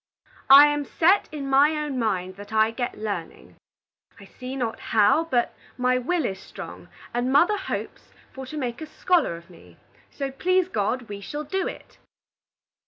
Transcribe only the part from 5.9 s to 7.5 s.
will is strong, and